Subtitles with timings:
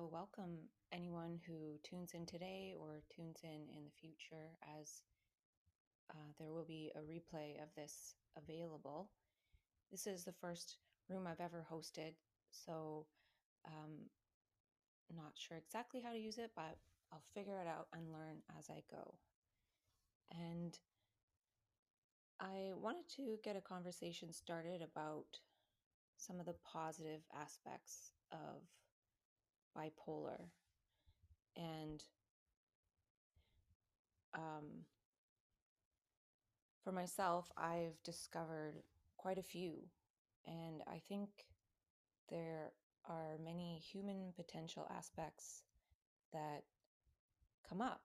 [0.00, 0.56] So welcome
[0.92, 5.02] anyone who tunes in today or tunes in in the future as
[6.10, 9.10] uh, there will be a replay of this available.
[9.90, 10.76] This is the first
[11.10, 12.14] room I've ever hosted,
[12.50, 13.04] so
[13.66, 14.08] um,
[15.14, 16.78] not sure exactly how to use it, but
[17.12, 19.16] I'll figure it out and learn as I go.
[20.30, 20.78] And
[22.40, 25.26] I wanted to get a conversation started about
[26.16, 28.62] some of the positive aspects of
[29.76, 30.40] bipolar.
[31.56, 32.02] And
[34.34, 34.84] um,
[36.84, 38.74] for myself i've discovered
[39.16, 39.74] quite a few.
[40.46, 41.28] And i think
[42.30, 42.72] there
[43.08, 45.62] are many human potential aspects
[46.32, 46.62] that
[47.68, 48.02] come up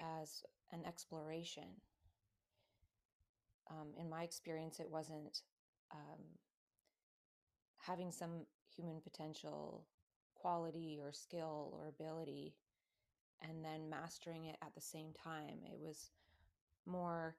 [0.00, 1.64] as an exploration.
[3.70, 5.40] Um, in my experience it wasn't
[5.92, 6.20] um,
[7.78, 9.86] having some human potential
[10.42, 12.54] quality or skill or ability
[13.40, 15.58] and then mastering it at the same time.
[15.64, 16.10] It was
[16.84, 17.36] more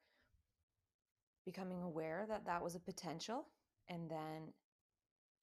[1.45, 3.47] becoming aware that that was a potential.
[3.89, 4.53] And then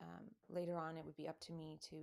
[0.00, 1.96] um, later on, it would be up to me to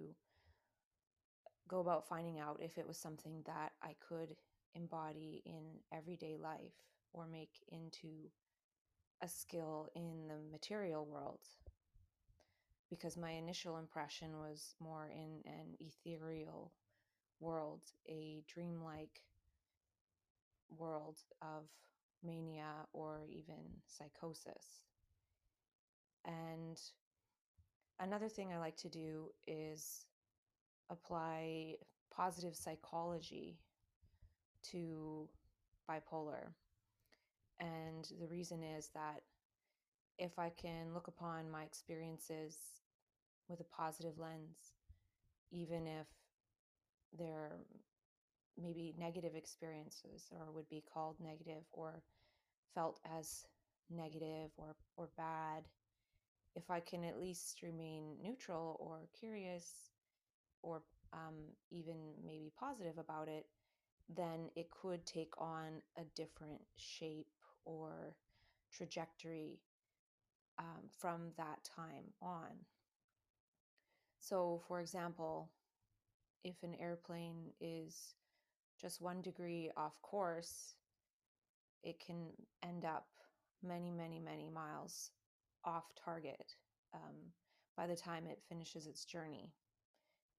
[1.67, 4.35] go about finding out if it was something that I could
[4.75, 6.75] embody in everyday life
[7.13, 8.29] or make into
[9.23, 11.39] a skill in the material world
[12.89, 16.71] because my initial impression was more in an ethereal
[17.39, 19.21] world, a dreamlike
[20.77, 21.65] world of
[22.23, 24.83] mania or even psychosis.
[26.25, 26.79] And
[27.99, 30.05] another thing I like to do is
[30.89, 31.75] apply
[32.13, 33.59] positive psychology
[34.71, 35.29] to
[35.89, 36.51] bipolar.
[37.59, 39.21] And the reason is that
[40.17, 42.57] if I can look upon my experiences
[43.49, 44.73] with a positive lens,
[45.51, 46.07] even if
[47.17, 47.57] they're
[48.61, 52.01] maybe negative experiences or would be called negative or
[52.73, 53.45] felt as
[53.89, 55.63] negative or, or bad,
[56.55, 59.91] if I can at least remain neutral or curious
[60.63, 60.81] or
[61.13, 61.35] um,
[61.71, 63.45] even maybe positive about it,
[64.09, 67.27] then it could take on a different shape
[67.65, 68.15] or
[68.73, 69.59] trajectory
[70.59, 72.49] um, from that time on.
[74.27, 75.51] So, for example,
[76.43, 78.15] if an airplane is
[78.81, 80.75] just one degree off course,
[81.81, 83.07] it can end up
[83.63, 85.11] many, many, many miles
[85.63, 86.55] off target
[86.93, 87.15] um,
[87.77, 89.53] by the time it finishes its journey.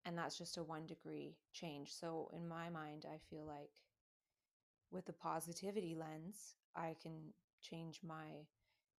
[0.06, 1.94] And that's just a one degree change.
[1.94, 3.72] So, in my mind, I feel like
[4.92, 7.32] with the positivity lens, I can
[7.62, 8.48] change my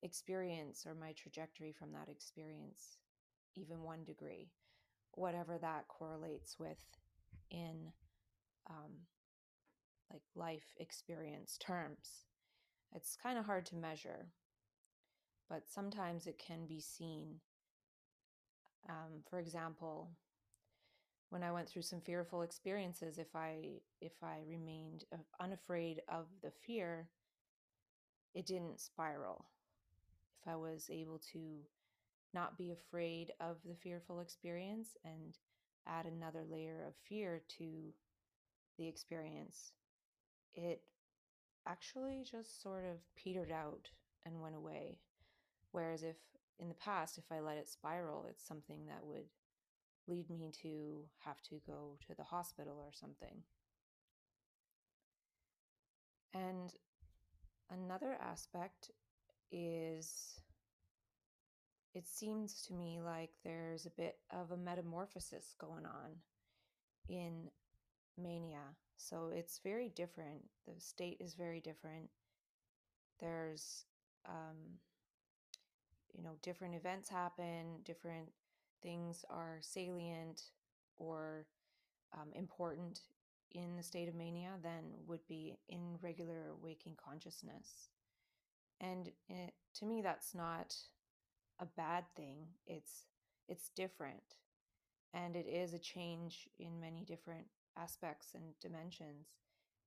[0.02, 2.96] experience or my trajectory from that experience,
[3.54, 4.48] even one degree,
[5.18, 6.84] whatever that correlates with
[7.50, 7.92] in
[8.70, 8.92] um,
[10.12, 12.24] like life experience terms.
[12.94, 14.28] It's kind of hard to measure,
[15.48, 17.40] but sometimes it can be seen.
[18.88, 20.10] Um, for example,
[21.30, 25.04] when I went through some fearful experiences, if I if I remained
[25.40, 27.08] unafraid of the fear,
[28.34, 29.44] it didn't spiral
[30.40, 31.38] if I was able to
[32.34, 35.38] not be afraid of the fearful experience and
[35.86, 37.92] add another layer of fear to
[38.76, 39.72] the experience,
[40.54, 40.82] it
[41.66, 43.90] actually just sort of petered out
[44.24, 44.98] and went away.
[45.72, 46.16] Whereas if
[46.58, 49.26] in the past, if I let it spiral, it's something that would
[50.06, 53.42] lead me to have to go to the hospital or something.
[56.34, 56.72] And
[57.70, 58.90] another aspect
[59.50, 60.40] is
[61.94, 66.16] it seems to me like there's a bit of a metamorphosis going on
[67.08, 67.50] in
[68.16, 68.74] mania.
[68.96, 70.42] So it's very different.
[70.66, 72.10] The state is very different.
[73.20, 73.84] There's,
[74.28, 74.78] um,
[76.12, 78.28] you know, different events happen, different
[78.82, 80.42] things are salient
[80.96, 81.46] or
[82.12, 83.00] um, important
[83.52, 87.88] in the state of mania than would be in regular waking consciousness.
[88.80, 90.74] And it, to me, that's not
[91.60, 92.46] a bad thing.
[92.66, 93.06] It's
[93.48, 94.36] it's different
[95.14, 97.46] and it is a change in many different
[97.76, 99.28] aspects and dimensions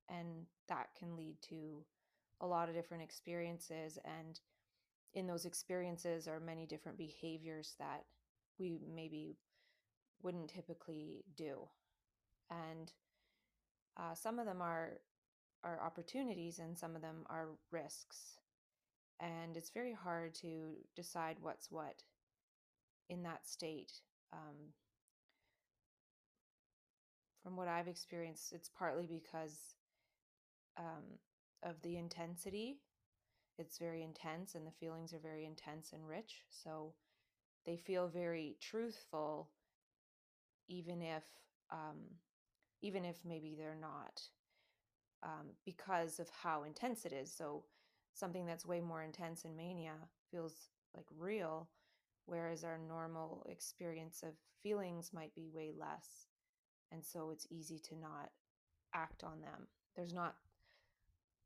[0.10, 1.84] and that can lead to
[2.42, 4.40] a lot of different experiences and
[5.14, 8.06] in those experiences are many different behaviors that
[8.58, 9.38] we maybe
[10.24, 11.60] wouldn't typically do
[12.50, 12.94] and
[13.98, 14.94] uh, some of them are
[15.64, 18.38] are opportunities and some of them are risks
[19.22, 22.04] and it's very hard to decide what's what
[23.10, 23.94] in that state
[24.34, 24.74] um,
[27.44, 29.76] from what i've experienced it's partly because
[30.78, 31.20] um,
[31.64, 32.78] of the intensity.
[33.58, 36.94] It's very intense and the feelings are very intense and rich so
[37.66, 39.50] they feel very truthful
[40.68, 41.24] even if
[41.72, 42.00] um,
[42.82, 44.22] even if maybe they're not
[45.22, 47.32] um, because of how intense it is.
[47.32, 47.66] So
[48.14, 49.96] something that's way more intense in mania
[50.30, 51.70] feels like real
[52.26, 56.28] whereas our normal experience of feelings might be way less
[56.92, 58.30] and so it's easy to not
[58.94, 59.68] act on them.
[59.96, 60.36] There's not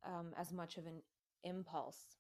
[0.06, 1.02] um, as much of an
[1.44, 2.18] impulse.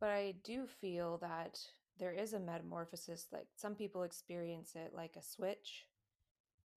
[0.00, 1.58] But i do feel that
[1.98, 5.86] there is a metamorphosis like some people experience it like a switch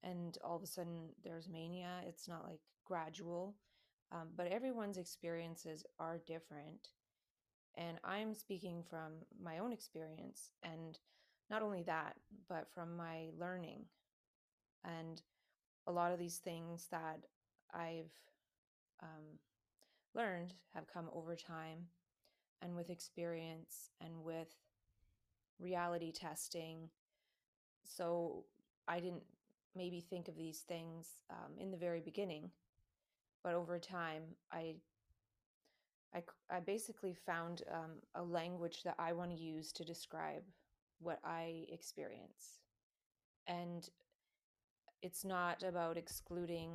[0.03, 2.01] and all of a sudden there's mania.
[2.07, 3.55] It's not like gradual
[4.11, 6.89] um, but everyone's experiences are different
[7.75, 10.99] and i'm speaking from my own experience and
[11.49, 12.15] not only that
[12.49, 13.81] but from my learning
[14.83, 15.21] and
[15.87, 17.25] a lot of these things that
[17.73, 18.11] i've
[19.01, 19.37] um,
[20.15, 21.85] learned have come over time
[22.61, 24.55] and with experience and with
[25.59, 26.89] reality testing.
[27.83, 28.45] So
[28.87, 29.23] I didn't
[29.75, 32.49] maybe think of these things um, in the very beginning,
[33.47, 34.75] but over time, I
[36.13, 36.21] I,
[36.53, 40.43] I basically found um, a language that I want to use to describe
[40.99, 42.59] what I experience.
[43.47, 43.87] And
[45.01, 46.71] it's not about excluding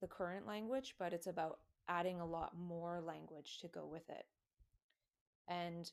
[0.00, 1.58] the current language, but it's about
[1.90, 4.24] adding a lot more language to go with it.
[5.46, 5.90] And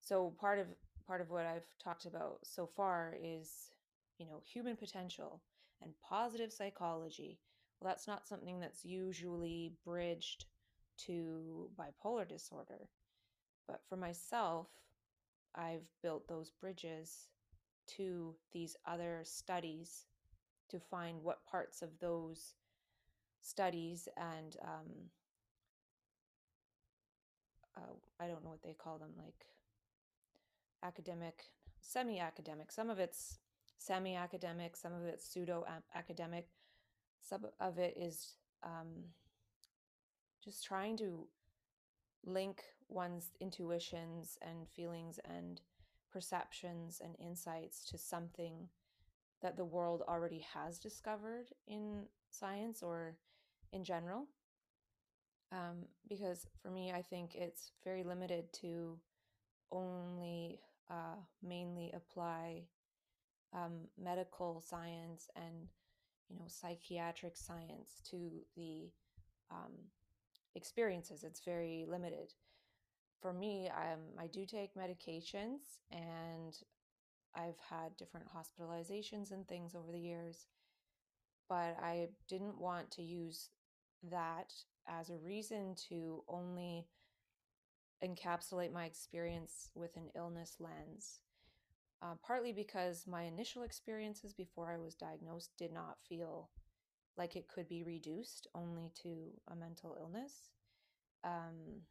[0.00, 0.68] so part of
[1.06, 3.72] part of what I've talked about so far is,
[4.16, 5.42] you know, human potential
[5.82, 7.40] and positive psychology.
[7.80, 10.46] Well, that's not something that's usually bridged
[11.06, 12.88] to bipolar disorder.
[13.68, 14.68] But for myself,
[15.54, 17.28] I've built those bridges
[17.96, 20.06] to these other studies
[20.68, 22.54] to find what parts of those
[23.40, 24.90] studies and um,
[27.76, 29.46] uh, I don't know what they call them, like
[30.82, 31.44] academic,
[31.80, 32.72] semi academic.
[32.72, 33.38] Some of it's
[33.78, 35.64] semi academic, some of it's pseudo
[35.94, 36.48] academic.
[37.28, 39.04] Some of it is um,
[40.44, 41.26] just trying to
[42.24, 45.60] link one's intuitions and feelings and
[46.12, 48.68] perceptions and insights to something
[49.42, 53.16] that the world already has discovered in science or
[53.72, 54.26] in general.
[55.50, 58.98] Um, because for me, I think it's very limited to
[59.72, 62.62] only uh, mainly apply
[63.52, 65.68] um, medical science and
[66.28, 68.90] you know psychiatric science to the
[69.50, 69.72] um,
[70.54, 71.24] experiences.
[71.24, 72.32] It's very limited.
[73.20, 76.56] For me, um, I do take medications and
[77.34, 80.46] I've had different hospitalizations and things over the years,
[81.48, 83.50] but I didn't want to use
[84.10, 84.52] that
[84.88, 86.86] as a reason to only
[88.04, 91.20] encapsulate my experience with an illness lens.
[92.06, 96.50] Uh, partly because my initial experiences before I was diagnosed did not feel
[97.16, 100.50] like it could be reduced only to a mental illness.
[101.24, 101.82] Um,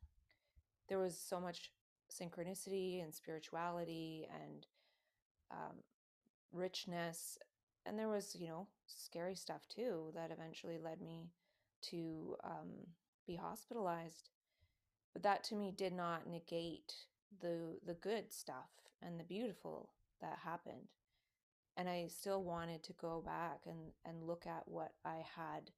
[0.88, 1.72] there was so much
[2.10, 4.66] synchronicity and spirituality and
[5.52, 5.84] um,
[6.54, 7.38] richness.
[7.86, 11.32] And there was, you know, scary stuff too that eventually led me
[11.90, 12.72] to um,
[13.28, 14.30] be hospitalized
[15.16, 16.94] but that to me did not negate
[17.42, 18.70] the the good stuff
[19.02, 19.90] and the beautiful
[20.22, 20.90] that happened
[21.78, 25.72] and i still wanted to go back and and look at what i had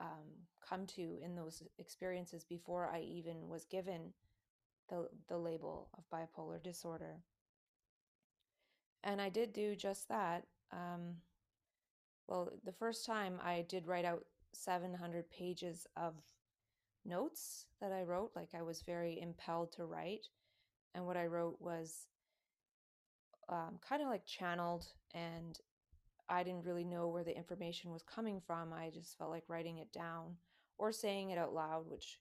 [0.00, 4.12] um, come to in those experiences before i even was given
[4.88, 7.16] the the label of bipolar disorder
[9.02, 11.16] and i did do just that um,
[12.28, 16.14] well the first time i did write out 700 pages of
[17.04, 18.32] notes that I wrote.
[18.34, 20.28] Like I was very impelled to write.
[20.94, 22.06] And what I wrote was
[23.48, 25.58] um, kind of like channeled, and
[26.28, 28.72] I didn't really know where the information was coming from.
[28.72, 30.36] I just felt like writing it down
[30.76, 32.18] or saying it out loud, which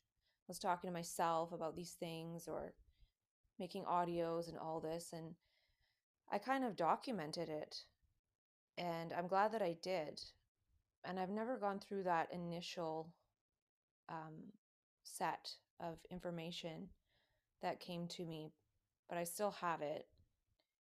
[0.47, 2.73] was talking to myself about these things or
[3.59, 5.11] making audios and all this.
[5.11, 5.35] And
[6.31, 7.83] I kind of documented it.
[8.77, 10.21] And I'm glad that I did.
[11.03, 13.13] And I've never gone through that initial
[14.09, 14.51] um,
[15.03, 16.89] set of information
[17.61, 18.51] that came to me,
[19.09, 20.05] but I still have it.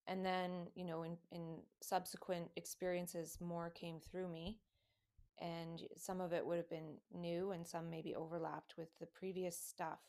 [0.06, 4.58] And then, you know, in, in subsequent experiences, more came through me.
[5.40, 9.58] And some of it would have been new, and some maybe overlapped with the previous
[9.58, 10.00] stuff.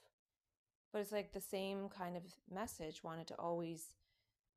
[0.92, 2.24] But it's like the same kind of
[2.54, 3.96] message wanted to always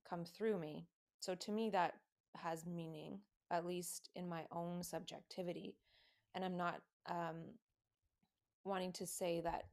[0.09, 0.87] come through me.
[1.21, 1.95] So to me, that
[2.37, 5.77] has meaning, at least in my own subjectivity.
[6.35, 7.55] And I'm not um,
[8.65, 9.65] wanting to say that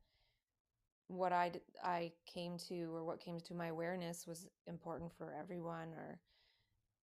[1.08, 1.52] what I
[1.84, 6.20] I came to or what came to my awareness was important for everyone or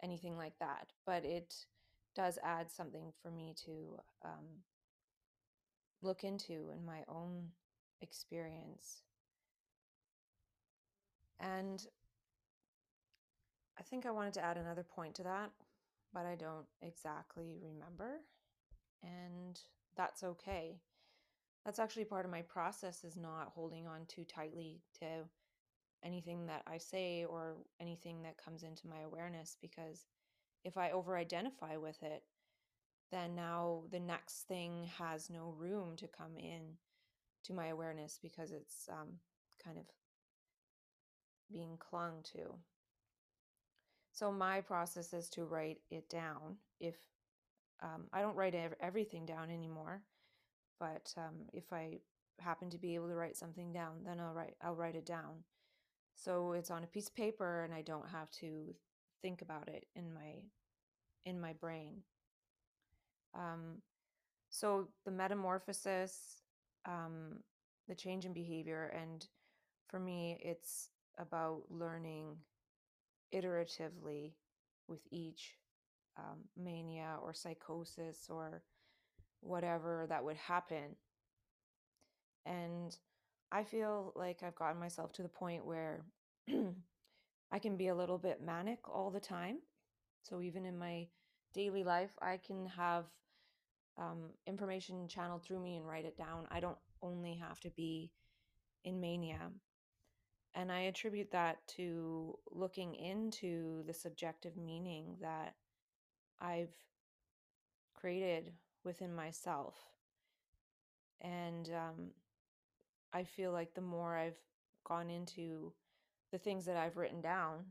[0.03, 1.55] anything like that, but it
[2.15, 4.45] does add something for me to um,
[6.03, 7.49] look into in my own
[8.01, 9.03] experience.
[11.41, 11.85] And
[13.79, 15.51] I think I wanted to add another point to that,
[16.13, 18.21] but I don't exactly remember.
[19.03, 19.59] And
[19.97, 20.77] that's okay
[21.65, 25.07] that's actually part of my process is not holding on too tightly to
[26.05, 30.07] anything that I say or anything that comes into my awareness because
[30.65, 32.25] if I over identify with it,
[33.11, 36.77] then now the next thing has no room to come in
[37.45, 39.09] to my awareness because it's um,
[39.63, 39.85] kind of
[41.53, 42.55] being clung to.
[44.13, 46.57] So my process is to write it down.
[46.81, 46.97] If
[47.83, 50.03] um, I don't write everything down anymore,
[50.79, 51.99] but um, if I
[52.41, 55.45] happen to be able to write something down, then I'll write I'll write it down.
[56.15, 58.75] So it's on a piece of paper and I don't have to
[59.23, 60.43] think about it in my
[61.25, 62.03] in my brain.
[63.35, 63.79] Um,
[64.51, 66.43] so the metamorphosis,
[66.85, 67.39] um,
[67.89, 69.27] the change in behavior, and
[69.89, 72.37] for me, it's about learning
[73.35, 74.33] iteratively
[74.89, 75.57] with each
[76.19, 78.63] um, mania or psychosis or
[79.43, 80.97] whatever that would happen.
[82.47, 82.97] And
[83.51, 86.05] I feel like I've gotten myself to the point where
[87.53, 89.59] I can be a little bit manic all the time.
[90.23, 91.09] So even in my
[91.53, 93.05] daily life, I can have
[93.99, 96.47] um, information channeled through me and write it down.
[96.51, 98.11] I don't only have to be
[98.85, 99.51] in mania.
[100.55, 105.55] And I attribute that to looking into the subjective meaning that
[106.41, 106.75] I've
[107.95, 108.53] created
[108.85, 109.75] within myself.
[111.21, 112.11] And um,
[113.13, 114.39] I feel like the more I've
[114.85, 115.73] gone into
[116.33, 117.65] the things that I've written down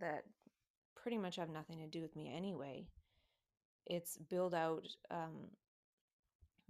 [0.00, 0.24] that
[0.94, 2.86] pretty much have nothing to do with me anyway,
[3.86, 5.50] it's built out um,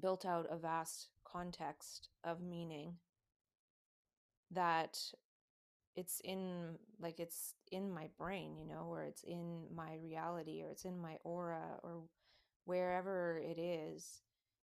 [0.01, 2.95] built out a vast context of meaning
[4.51, 4.99] that
[5.97, 10.71] it's in like it's in my brain you know or it's in my reality or
[10.71, 12.03] it's in my aura or
[12.67, 14.21] wherever it is.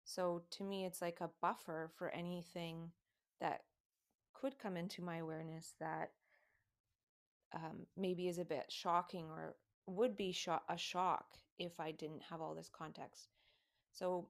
[0.05, 2.91] So to me, it's like a buffer for anything
[3.41, 3.63] that
[4.35, 6.11] could come into my awareness that
[7.55, 9.55] um, maybe is a bit shocking or
[9.87, 11.27] would be sh- a shock
[11.59, 13.29] if I didn't have all this context.
[13.93, 14.29] So,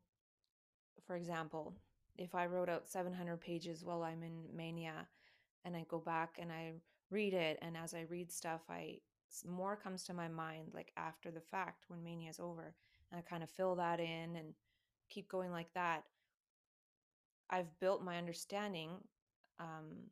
[1.06, 1.74] for example,
[2.16, 5.08] if I wrote out 700 pages while I'm in mania
[5.64, 6.72] and I go back and I
[7.10, 8.98] read it, and as I read stuff, I
[9.48, 12.74] more comes to my mind like after the fact when mania is over
[13.10, 14.54] and I kind of fill that in and
[15.10, 16.04] keep going like that.
[17.50, 18.90] I've built my understanding
[19.60, 20.10] um,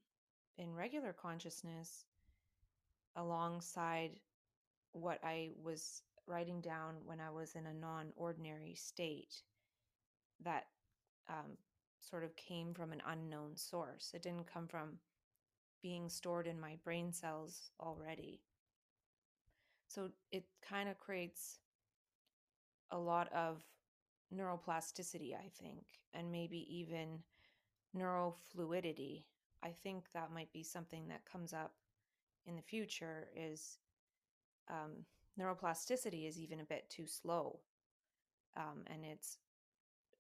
[0.59, 2.05] in regular consciousness
[3.17, 4.13] alongside
[4.93, 9.43] what I was writing down when I was in a non ordinary state
[10.45, 10.67] that
[11.29, 11.57] um,
[12.01, 14.11] sort of came from an unknown source.
[14.15, 14.99] It didn't come from
[15.83, 18.41] being stored in my brain cells already.
[19.89, 21.59] So it kind of creates
[22.93, 23.63] a lot of
[24.35, 25.85] neuroplasticity, I think,
[26.15, 27.21] and maybe even
[27.97, 29.25] neurofluidity.
[29.63, 31.73] I think that might be something that comes up
[32.47, 33.79] in the future is
[34.69, 35.05] um,
[35.39, 37.61] neuroplasticity is even a bit too slow.
[38.57, 39.39] Um, and it's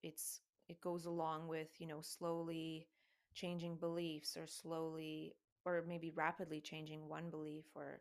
[0.02, 2.88] it's it goes along with you know slowly
[3.34, 8.00] changing beliefs or slowly or maybe rapidly changing one belief or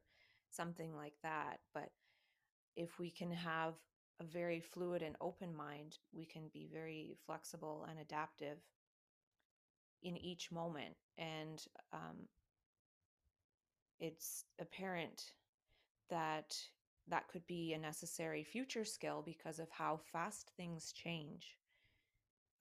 [0.50, 1.92] something like that but
[2.76, 3.76] if we can have
[4.22, 8.60] a very fluid and open mind, we can be very flexible and adaptive
[10.04, 10.96] in each moment.
[11.18, 12.28] And um,
[14.00, 15.34] it's apparent
[16.10, 16.56] that
[17.08, 21.58] that could be a necessary future skill because of how fast things change.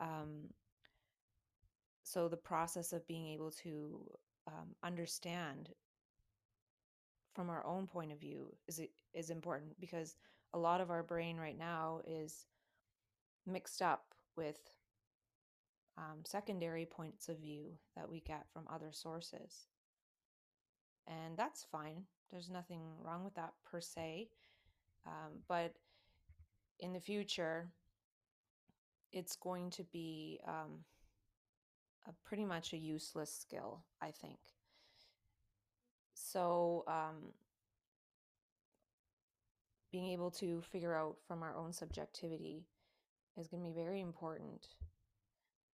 [0.00, 0.48] Um,
[2.02, 4.00] so, the process of being able to
[4.46, 5.68] um, understand
[7.34, 8.80] from our own point of view is
[9.12, 10.16] is important because
[10.52, 12.46] a lot of our brain right now is
[13.46, 14.04] mixed up
[14.36, 14.58] with
[15.96, 19.66] um, secondary points of view that we get from other sources.
[21.06, 22.04] And that's fine.
[22.30, 24.28] There's nothing wrong with that per se.
[25.06, 25.74] Um, but
[26.78, 27.68] in the future,
[29.12, 30.84] it's going to be um,
[32.06, 34.38] a pretty much a useless skill, I think.
[36.14, 37.32] So, um,
[39.90, 42.64] being able to figure out from our own subjectivity
[43.36, 44.68] is going to be very important.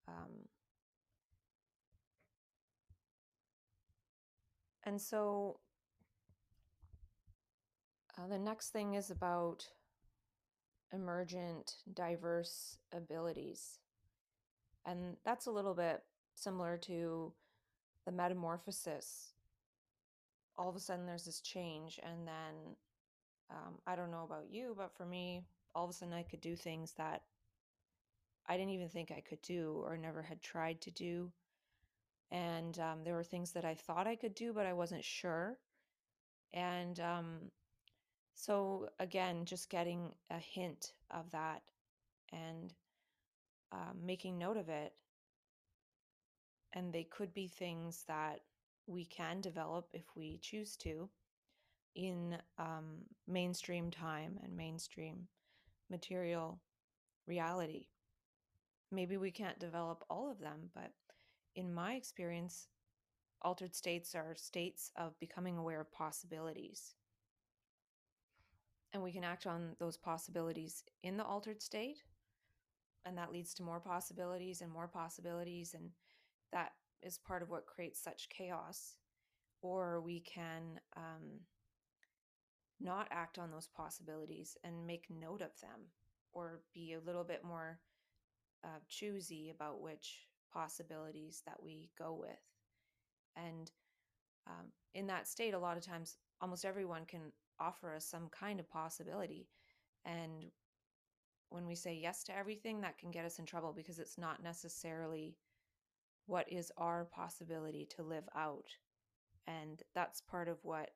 [0.09, 0.49] Um,
[4.85, 5.59] and so,
[8.17, 9.67] uh, the next thing is about
[10.93, 13.81] emergent, diverse abilities.
[14.87, 16.03] And that's a little bit
[16.35, 17.33] similar to
[18.05, 19.33] the metamorphosis.
[20.57, 22.77] All of a sudden, there's this change, and then
[23.51, 25.43] um, I don't know about you, but for me,
[25.75, 27.23] all of a sudden, I could do things that
[28.49, 31.33] I didn't even think I could do or never had tried to do.
[32.31, 35.59] And um, there were things that I thought I could do, but I wasn't sure.
[36.53, 37.51] And um,
[38.35, 41.63] so, again, just getting a hint of that
[42.33, 42.75] and
[43.73, 44.93] um, making note of it.
[46.73, 48.41] And they could be things that
[48.87, 51.09] we can develop if we choose to
[51.97, 55.27] in um, mainstream time and mainstream
[55.91, 56.61] material
[57.27, 57.87] reality.
[58.93, 60.93] Maybe we can't develop all of them, but
[61.57, 62.69] in my experience,
[63.43, 66.95] altered states are states of becoming aware of possibilities.
[68.93, 71.99] And we can act on those possibilities in the altered state.
[73.05, 75.75] And that leads to more possibilities and more possibilities.
[75.75, 75.91] And
[76.53, 76.73] that
[77.03, 78.97] is part of what creates such chaos.
[79.63, 81.41] Or we can um,
[82.81, 85.91] not act on those possibilities and make note of them
[86.33, 87.79] or be a little bit more
[88.65, 92.31] uh, choosy about which possibilities that we go with.
[93.37, 93.71] And
[94.47, 98.61] um, in that state, a lot of times, almost everyone can offer us some kind
[98.61, 99.49] of possibility.
[100.05, 100.47] And
[101.51, 104.43] when we say yes to everything, that can get us in trouble because it's not
[104.43, 105.37] necessarily
[106.27, 108.67] what is our possibility to live out.
[109.47, 110.91] And that's part of what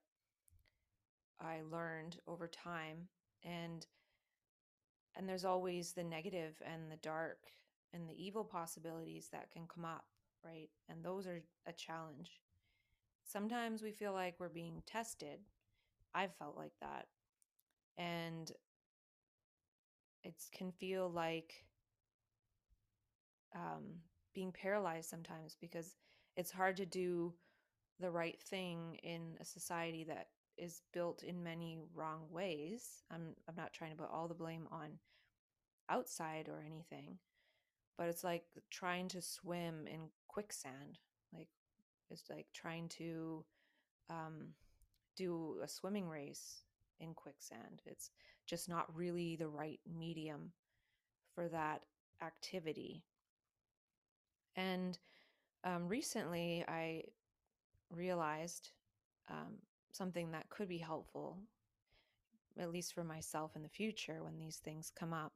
[1.40, 3.08] I learned over time.
[3.42, 3.86] And
[5.16, 7.38] and there's always the negative and the dark
[7.92, 10.04] and the evil possibilities that can come up,
[10.44, 10.68] right?
[10.88, 12.40] And those are a challenge.
[13.24, 15.40] Sometimes we feel like we're being tested.
[16.14, 17.06] I've felt like that.
[17.98, 18.50] And
[20.22, 21.64] it can feel like
[23.54, 23.84] um,
[24.34, 25.96] being paralyzed sometimes because
[26.36, 27.34] it's hard to do
[27.98, 30.28] the right thing in a society that
[30.60, 33.02] is built in many wrong ways.
[33.10, 34.98] I'm I'm not trying to put all the blame on
[35.88, 37.18] outside or anything,
[37.98, 40.98] but it's like trying to swim in quicksand.
[41.32, 41.48] Like
[42.10, 43.44] it's like trying to
[44.10, 44.48] um,
[45.16, 46.62] do a swimming race
[47.00, 47.82] in quicksand.
[47.86, 48.10] It's
[48.46, 50.52] just not really the right medium
[51.34, 51.84] for that
[52.22, 53.02] activity.
[54.56, 54.98] And
[55.64, 57.04] um, recently, I
[57.90, 58.70] realized
[59.30, 59.58] um,
[59.92, 61.38] something that could be helpful,
[62.58, 65.32] at least for myself in the future when these things come up,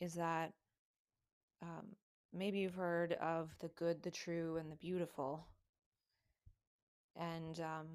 [0.00, 0.52] is that
[1.62, 1.86] um,
[2.32, 5.46] maybe you've heard of the good, the true, and the beautiful.
[7.16, 7.86] And um,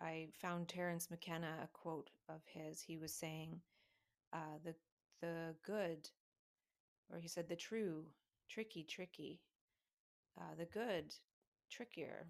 [0.00, 2.80] I found Terence McKenna a quote of his.
[2.80, 3.60] He was saying,
[4.32, 4.74] uh, "the
[5.20, 6.08] the good,"
[7.10, 8.06] or he said, "the true,
[8.48, 9.40] tricky, tricky,
[10.38, 11.14] uh, the good,
[11.70, 12.26] trickier."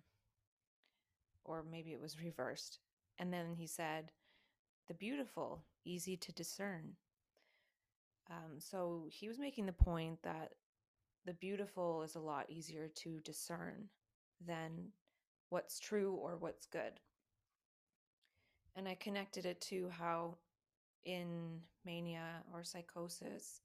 [1.47, 2.79] Or maybe it was reversed.
[3.19, 4.13] And then he said,
[4.89, 6.93] the beautiful, easy to discern.
[8.31, 10.53] Um, so he was making the point that
[11.25, 13.89] the beautiful is a lot easier to discern
[14.45, 14.89] than
[15.49, 17.01] what's true or what's good.
[18.77, 20.37] And I connected it to how
[21.05, 23.61] in mania or psychosis,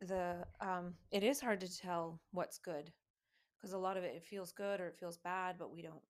[0.00, 2.92] the um, it is hard to tell what's good
[3.62, 6.02] because a lot of it it feels good or it feels bad but we don't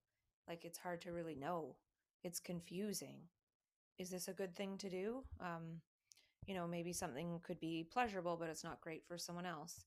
[0.49, 1.77] like it's hard to really know.
[2.25, 3.17] It's confusing.
[3.99, 5.25] Is this a good thing to do?
[5.41, 5.83] Um
[6.47, 9.85] you know maybe something could be pleasurable but it's not great for someone else.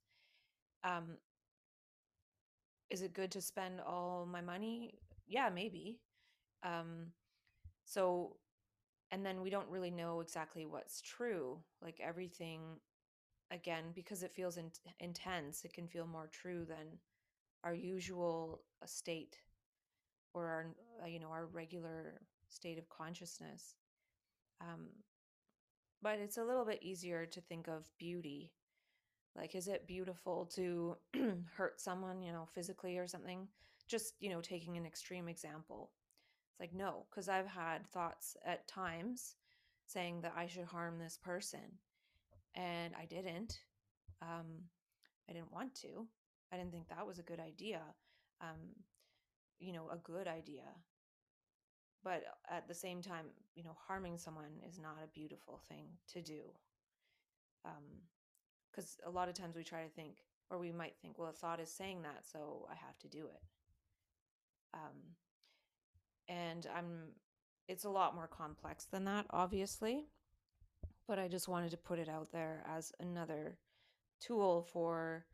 [0.83, 1.17] Um
[2.89, 4.93] is it good to spend all my money?
[5.27, 5.99] Yeah maybe.
[6.63, 7.07] Um
[7.85, 8.37] so
[9.11, 12.61] and then we don't really know exactly what's true like everything
[13.51, 16.99] again because it feels in- intense it can feel more true than
[17.65, 19.37] our usual uh, state
[20.33, 20.65] or our
[21.03, 23.75] uh, you know our regular state of consciousness
[24.61, 24.87] um,
[26.01, 28.51] but it's a little bit easier to think of beauty.
[29.35, 30.97] Like is it beautiful to
[31.57, 33.47] hurt someone you know physically or something?
[33.87, 35.91] Just you know taking an extreme example.
[36.51, 39.35] It's like no because i've had thoughts at times
[39.87, 41.59] saying that i should harm this person
[42.55, 43.59] and i didn't
[44.21, 44.63] um,
[45.29, 46.07] i didn't want to
[46.51, 47.81] i didn't think that was a good idea
[48.41, 48.75] um,
[49.59, 50.63] you know a good idea.
[52.03, 56.21] But at the same time you know harming someone is not a beautiful thing to
[56.21, 56.41] do
[58.71, 60.17] because um, a lot of times we try to think
[60.51, 63.25] or we might think well a thought is saying that so i have to do
[63.25, 63.41] it.
[64.73, 65.15] Um,
[66.27, 67.13] and i'm
[67.67, 70.05] it's a lot more complex than that obviously
[71.07, 73.57] but i just wanted to put it out there as another
[74.19, 75.25] tool for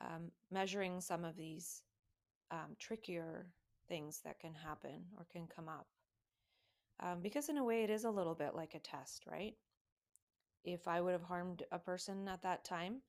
[0.00, 1.82] um, measuring some of these
[2.50, 3.46] um, trickier
[3.88, 5.86] things that can happen or can come up.
[7.00, 9.54] Um, because in a way it is a little bit like a test right?
[10.64, 13.02] If i would have harmed a person at that time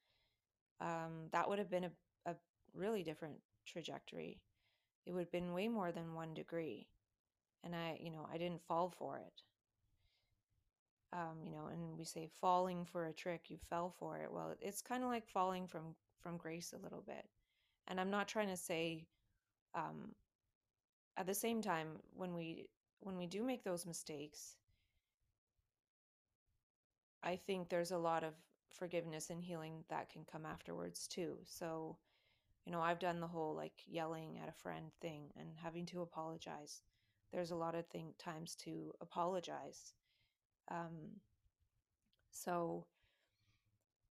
[0.81, 1.91] um, that would have been a,
[2.25, 2.35] a
[2.73, 4.41] really different trajectory.
[5.05, 6.87] It would have been way more than one degree
[7.63, 9.41] and i you know i didn't fall for it.
[11.13, 14.31] Um, you know and we say falling for a trick you fell for it.
[14.31, 15.95] Well it's kind of like falling from
[16.27, 17.25] from grace a little bit
[17.87, 19.07] and i'm not trying to say
[19.75, 20.15] um,
[21.17, 22.67] at the same time when we
[22.99, 24.55] when we do make those mistakes,
[27.23, 28.33] I think there's a lot of
[28.71, 31.37] forgiveness and healing that can come afterwards too.
[31.45, 31.97] So,
[32.65, 36.01] you know, I've done the whole like yelling at a friend thing and having to
[36.01, 36.81] apologize.
[37.31, 39.93] There's a lot of thing times to apologize.
[40.69, 41.21] Um,
[42.31, 42.85] so,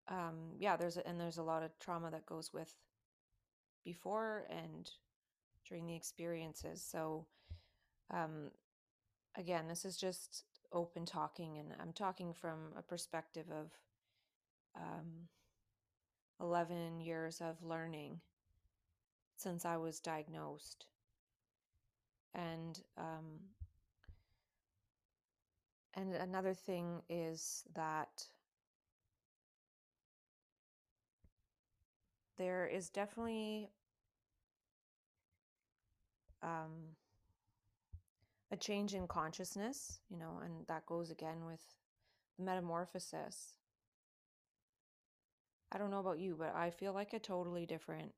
[0.07, 2.73] um, yeah, there's a, and there's a lot of trauma that goes with
[3.85, 4.89] before and
[5.67, 6.83] during the experiences.
[6.85, 7.25] So,
[8.11, 8.51] um,
[9.37, 13.71] again, this is just open talking, and I'm talking from a perspective of
[14.75, 15.27] um,
[16.41, 18.19] 11 years of learning
[19.37, 20.85] since I was diagnosed.
[22.35, 23.39] And um,
[25.93, 28.25] and another thing is that
[32.37, 33.69] there is definitely
[36.41, 36.95] um,
[38.51, 41.61] a change in consciousness, you know, and that goes again with
[42.37, 43.55] the metamorphosis.
[45.71, 48.13] I don't know about you, but I feel like a totally different.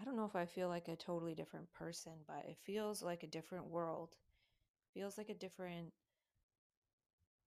[0.00, 3.22] I don't know if I feel like a totally different person, but it feels like
[3.22, 4.14] a different world.
[4.84, 5.92] It feels like a different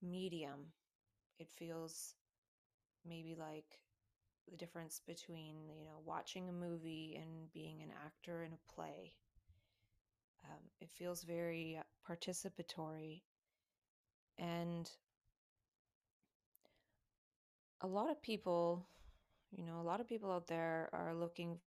[0.02, 0.72] medium.
[1.38, 2.14] It feels
[3.06, 3.78] maybe like
[4.50, 9.14] the difference between, you know, watching a movie and being an actor in a play.
[10.44, 13.22] Um, it feels very participatory.
[14.38, 14.90] And
[17.80, 18.86] a lot of people,
[19.50, 21.58] you know, a lot of people out there are looking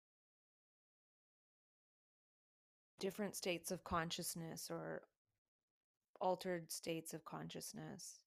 [2.98, 5.02] different states of consciousness or
[6.20, 8.20] altered states of consciousness.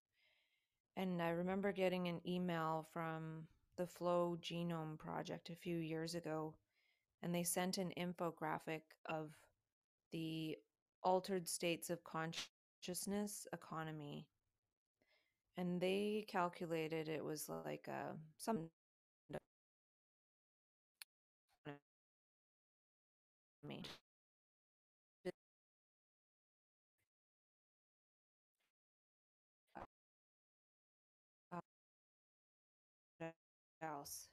[0.96, 6.54] And I remember getting an email from the Flow Genome Project a few years ago,
[7.22, 9.32] and they sent an infographic of
[10.12, 10.58] the
[11.04, 14.28] altered states of consciousness economy.
[15.58, 18.70] And they calculated it was like a, uh, some
[23.68, 23.84] me.
[33.82, 34.28] Else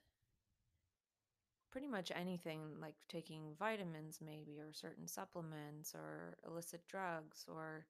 [1.70, 7.84] pretty much anything like taking vitamins maybe or certain supplements or illicit drugs or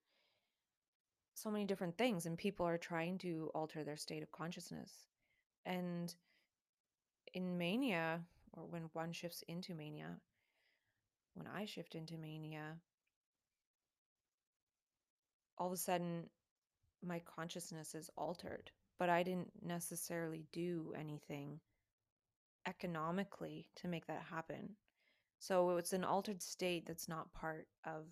[1.35, 4.91] so many different things and people are trying to alter their state of consciousness.
[5.67, 6.15] And
[7.35, 8.21] in mania
[8.53, 10.17] or when one shifts into mania
[11.35, 12.77] when i shift into mania
[15.59, 16.25] all of a sudden
[17.05, 18.71] my consciousness is altered
[19.05, 21.61] but i didn't necessarily do anything
[22.67, 24.71] economically to make that happen.
[25.39, 28.07] So it's an altered state that's not part of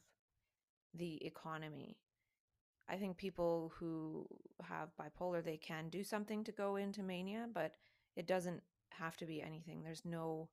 [0.94, 1.96] the economy.
[2.88, 4.26] I think people who
[4.62, 7.72] have bipolar they can do something to go into mania, but
[8.16, 9.82] it doesn't have to be anything.
[9.82, 10.48] There's no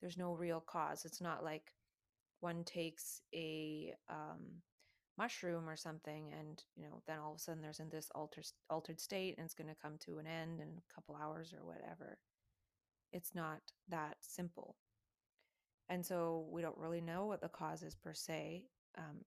[0.00, 1.04] there's no real cause.
[1.04, 1.72] It's not like
[2.40, 4.62] one takes a um,
[5.20, 8.46] mushroom or something and you know then all of a sudden there's in this altered
[8.70, 11.66] altered state and it's going to come to an end in a couple hours or
[11.66, 12.18] whatever
[13.12, 14.76] it's not that simple.
[15.88, 18.64] And so we don't really know what the cause is per se.
[18.98, 19.24] um,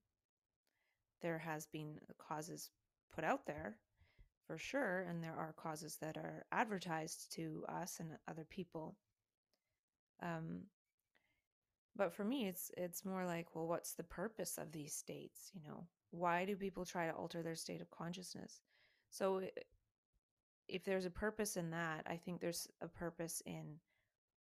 [1.21, 2.69] there has been causes
[3.15, 3.77] put out there
[4.45, 8.97] for sure, and there are causes that are advertised to us and other people.
[10.21, 10.63] Um,
[11.95, 15.51] but for me, it's it's more like, well, what's the purpose of these states?
[15.53, 18.61] You know, why do people try to alter their state of consciousness?
[19.09, 19.41] So,
[20.67, 23.79] if there's a purpose in that, I think there's a purpose in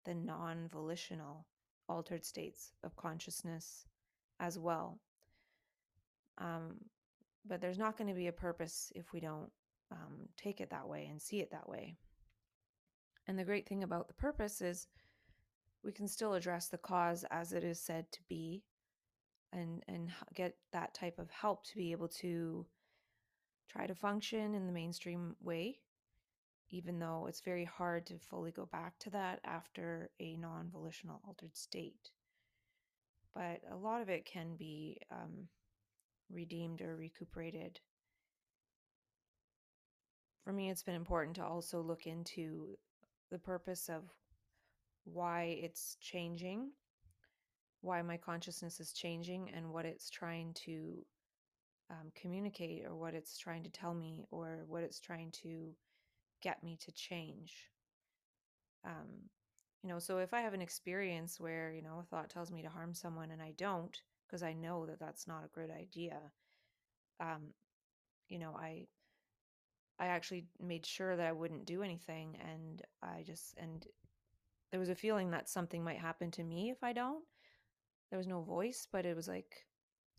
[0.05, 1.45] the non-volitional
[1.89, 3.85] altered states of consciousness
[4.39, 4.99] as well.
[6.37, 6.77] Um,
[7.45, 9.51] but there's not going to be a purpose if we don't
[9.91, 11.97] um, take it that way and see it that way.
[13.27, 14.87] And the great thing about the purpose is
[15.83, 18.63] we can still address the cause as it is said to be
[19.51, 22.65] and and get that type of help to be able to
[23.69, 25.79] try to function in the mainstream way
[26.73, 31.55] even though it's very hard to fully go back to that after a non-volitional altered
[31.55, 32.09] state.
[33.35, 35.47] But a lot of it can be um,
[36.31, 37.79] redeemed or recuperated.
[40.43, 42.75] For me, it's been important to also look into
[43.29, 44.09] the purpose of
[45.05, 46.71] why it's changing,
[47.81, 51.05] why my consciousness is changing, and what it's trying to
[51.89, 55.73] um, communicate, or what it's trying to tell me, or what it's trying to
[56.41, 57.69] get me to change.
[58.85, 59.29] Um,
[59.81, 62.61] you know, so if I have an experience where, you know, a thought tells me
[62.63, 66.17] to harm someone and I don't, because I know that that's not a good idea,
[67.19, 67.53] um,
[68.29, 68.87] you know, I
[69.99, 73.85] I actually made sure that I wouldn't do anything and I just and
[74.73, 77.23] there was a feeling that something might happen to me if I don't.
[78.09, 79.67] There was no voice, but it was like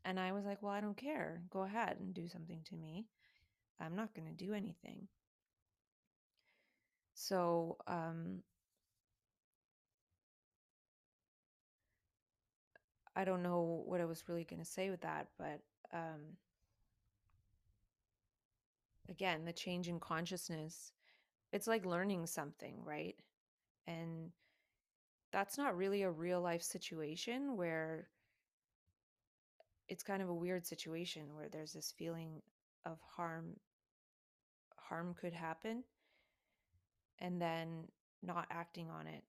[0.04, 1.42] and I was like, "Well, I don't care.
[1.50, 3.08] Go ahead and do something to me.
[3.80, 5.08] I'm not going to do anything."
[7.14, 8.42] So, um
[13.16, 15.60] I don't know what I was really going to say with that, but
[15.92, 16.36] um
[19.08, 20.92] again, the change in consciousness,
[21.52, 23.16] it's like learning something, right?
[23.86, 24.30] And
[25.34, 28.08] that's not really a real life situation where
[29.88, 32.40] it's kind of a weird situation where there's this feeling
[32.86, 33.56] of harm
[34.76, 35.82] harm could happen
[37.18, 37.88] and then
[38.22, 39.24] not acting on it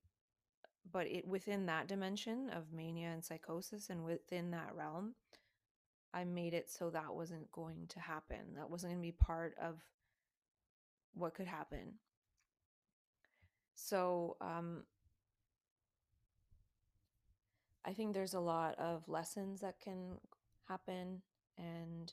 [0.92, 5.16] but it within that dimension of mania and psychosis and within that realm
[6.16, 8.56] I made it so that wasn't going to happen.
[8.56, 9.82] That wasn't going to be part of
[11.14, 11.96] what could happen.
[13.76, 14.84] So, um,
[17.86, 20.18] I think there's a lot of lessons that can
[20.68, 21.22] happen,
[21.58, 22.12] and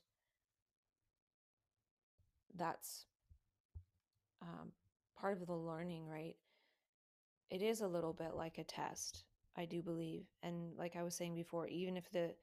[2.54, 3.06] that's
[4.42, 4.72] um,
[5.18, 6.36] part of the learning, right?
[7.50, 9.24] It is a little bit like a test,
[9.56, 10.24] I do believe.
[10.42, 12.34] And like I was saying before, even if the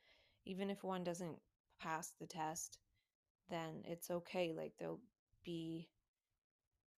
[0.46, 1.38] even if one doesn't
[1.80, 2.80] pass the test,
[3.50, 4.54] then it's okay.
[4.56, 5.02] Like there'll
[5.44, 5.90] be,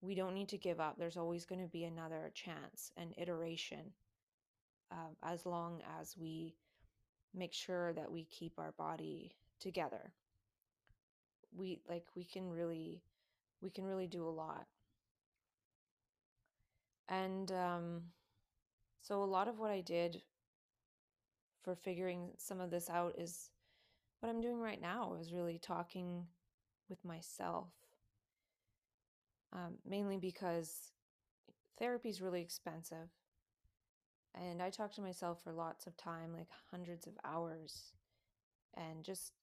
[0.01, 0.95] we don't need to give up.
[0.97, 3.91] There's always going to be another chance, an iteration,
[4.91, 6.55] um, as long as we
[7.33, 10.11] make sure that we keep our body together.
[11.55, 13.03] We like, we can really,
[13.61, 14.67] we can really do a lot.
[17.09, 18.01] And um,
[19.01, 20.21] so, a lot of what I did
[21.63, 23.49] for figuring some of this out is
[24.19, 26.25] what I'm doing right now is really talking
[26.89, 27.67] with myself.
[29.53, 30.91] Um, mainly because
[31.77, 33.09] therapy is really expensive.
[34.33, 37.91] And I talk to myself for lots of time, like hundreds of hours.
[38.75, 39.33] And just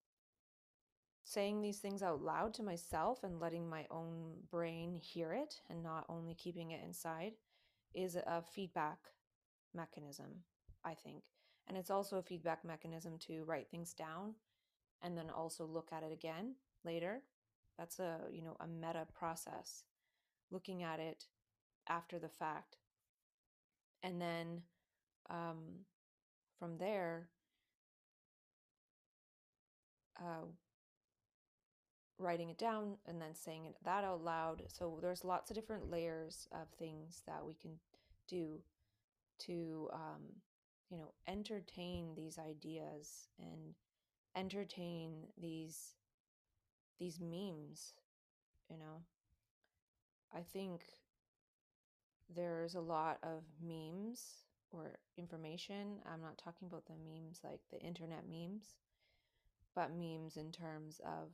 [1.25, 5.83] saying these things out loud to myself and letting my own brain hear it and
[5.83, 7.33] not only keeping it inside
[7.95, 8.99] is a feedback
[9.75, 10.27] mechanism,
[10.85, 11.23] I think.
[11.67, 14.35] And it's also a feedback mechanism to write things down
[15.03, 17.21] and then also look at it again later.
[17.79, 19.85] That's a, you know, a meta process.
[20.51, 21.27] Looking at it
[21.89, 22.79] after the fact.
[24.03, 24.63] And then
[25.31, 25.85] um,
[26.59, 27.29] from there,
[30.21, 30.45] uh,
[32.19, 34.63] writing it down and then saying it that out loud.
[34.69, 37.73] So there's lots of different layers of things that we can
[38.29, 38.61] do
[39.41, 40.23] to, um,
[40.91, 43.75] you know, entertain these ideas and
[44.37, 45.95] entertain these
[46.99, 47.95] these memes
[48.71, 49.03] you know
[50.35, 50.83] i think
[52.35, 57.81] there's a lot of memes or information i'm not talking about the memes like the
[57.81, 58.75] internet memes
[59.75, 61.31] but memes in terms of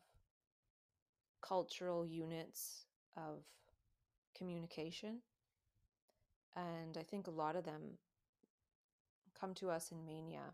[1.42, 3.44] cultural units of
[4.36, 5.18] communication
[6.56, 7.82] and i think a lot of them
[9.38, 10.52] come to us in mania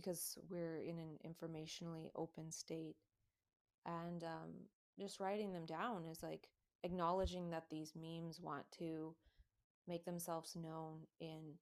[0.00, 2.94] because we're in an informationally open state.
[3.84, 4.50] And um,
[4.98, 6.48] just writing them down is like
[6.84, 9.14] acknowledging that these memes want to
[9.88, 11.54] make themselves known in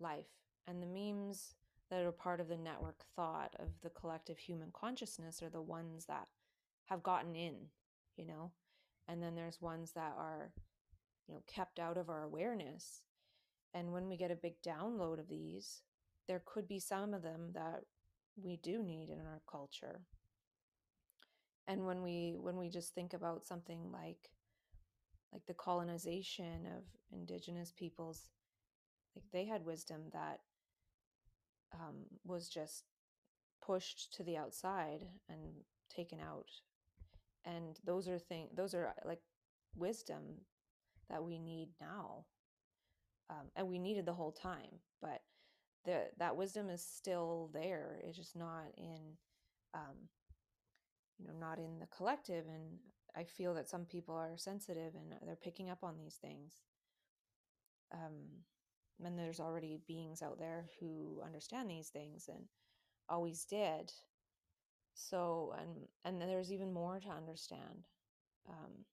[0.00, 0.26] life.
[0.66, 1.54] And the memes
[1.90, 6.06] that are part of the network thought of the collective human consciousness are the ones
[6.06, 6.28] that
[6.86, 7.54] have gotten in,
[8.16, 8.50] you know?
[9.06, 10.52] And then there's ones that are,
[11.28, 13.02] you know, kept out of our awareness.
[13.74, 15.82] And when we get a big download of these,
[16.26, 17.82] there could be some of them that
[18.42, 20.00] we do need in our culture.
[21.66, 24.30] And when we when we just think about something like
[25.34, 28.28] like the colonization of indigenous peoples,
[29.16, 30.38] like they had wisdom that
[31.74, 32.84] um, was just
[33.64, 35.40] pushed to the outside and
[35.94, 36.48] taken out.
[37.44, 39.20] And those are things those are like
[39.76, 40.22] wisdom
[41.10, 42.24] that we need now
[43.28, 45.20] um, and we needed the whole time but
[45.84, 48.98] the, that wisdom is still there it's just not in
[49.74, 50.08] um,
[51.18, 52.78] you know not in the collective and
[53.16, 56.52] i feel that some people are sensitive and they're picking up on these things.
[57.92, 58.42] Um,
[59.04, 62.44] and there's already beings out there who understand these things and
[63.08, 63.92] always did.
[64.94, 67.88] So and and there's even more to understand
[68.48, 68.84] um,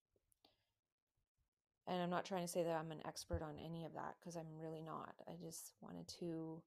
[1.88, 4.36] and i'm not trying to say that i'm an expert on any of that because
[4.36, 5.14] i'm really not.
[5.28, 6.62] I just wanted to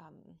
[0.00, 0.36] um,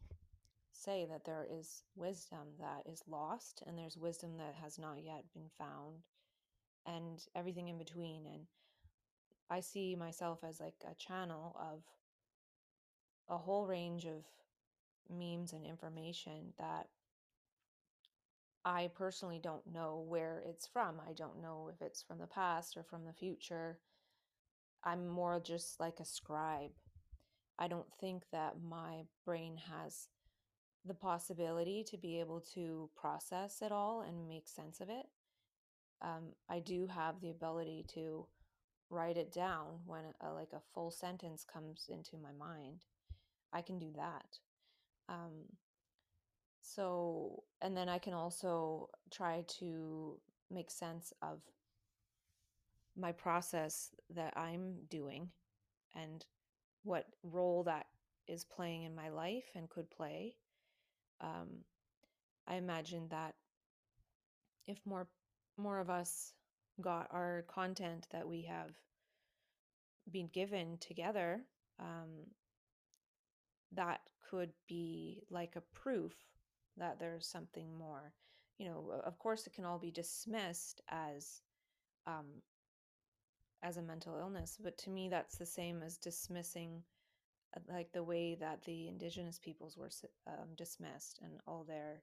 [0.72, 5.24] say that there is wisdom that is lost and there's wisdom that has not yet
[5.34, 6.02] been found
[6.86, 8.46] and everything in between and
[9.50, 11.82] i see myself as like a channel of
[13.28, 14.24] a whole range of
[15.10, 16.88] memes and information that
[18.64, 21.00] I personally don't know where it's from.
[21.08, 23.78] I don't know if it's from the past or from the future.
[24.84, 26.70] I'm more just like a scribe.
[27.58, 30.08] I don't think that my brain has
[30.84, 35.06] the possibility to be able to process it all and make sense of it.
[36.02, 38.26] Um, I do have the ability to
[38.90, 42.84] write it down when a, like a full sentence comes into my mind.
[43.52, 44.38] I can do that.
[45.08, 45.46] Um,
[46.60, 50.18] so, and then I can also try to
[50.50, 51.40] make sense of
[52.96, 55.30] my process that I'm doing
[55.94, 56.24] and
[56.84, 57.86] what role that
[58.28, 60.36] is playing in my life and could play.
[61.20, 61.64] Um,
[62.46, 63.34] I imagine that
[64.66, 65.06] if more
[65.56, 66.32] more of us
[66.80, 68.72] got our content that we have
[70.10, 71.40] been given together,
[71.78, 72.26] um,
[73.72, 76.14] that could be like a proof
[76.76, 78.12] that there's something more.
[78.58, 81.42] You know, of course, it can all be dismissed as
[82.06, 82.26] um,
[83.62, 86.82] as a mental illness, but to me, that's the same as dismissing
[87.56, 89.90] uh, like the way that the indigenous peoples were
[90.26, 92.02] um, dismissed and all their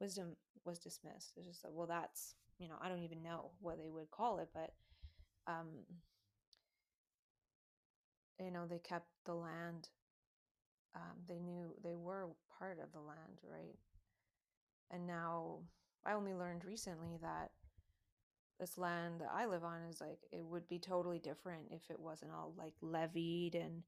[0.00, 1.34] wisdom was dismissed.
[1.36, 4.48] It's just well, that's you know, I don't even know what they would call it,
[4.52, 4.72] but
[5.46, 5.68] um,
[8.38, 9.88] you know, they kept the land.
[10.94, 13.76] Um, they knew they were part of the land, right?
[14.90, 15.58] And now
[16.04, 17.50] I only learned recently that
[18.58, 22.00] this land that I live on is like it would be totally different if it
[22.00, 23.82] wasn't all like levied and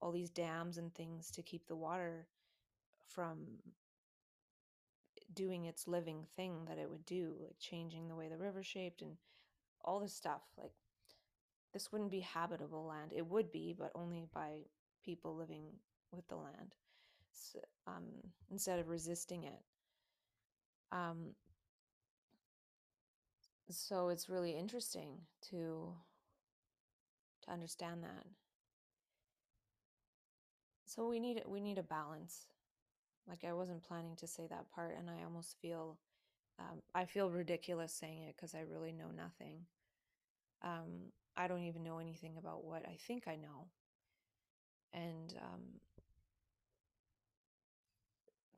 [0.00, 2.26] all these dams and things to keep the water
[3.08, 3.36] from
[5.36, 9.02] doing its living thing that it would do, like changing the way the river shaped
[9.02, 9.12] and
[9.84, 10.42] all this stuff.
[10.58, 10.72] Like
[11.72, 13.12] this wouldn't be habitable land.
[13.14, 14.62] It would be, but only by
[15.04, 15.66] people living
[16.10, 16.74] with the land.
[17.32, 18.04] So, um,
[18.50, 19.60] instead of resisting it.
[20.90, 21.34] Um,
[23.70, 25.18] so it's really interesting
[25.50, 25.92] to
[27.42, 28.24] to understand that.
[30.86, 32.46] So we need we need a balance.
[33.28, 35.98] Like I wasn't planning to say that part, and I almost feel
[36.58, 39.66] um, I feel ridiculous saying it because I really know nothing.
[40.62, 43.68] Um, I don't even know anything about what I think I know,
[44.92, 45.60] and um,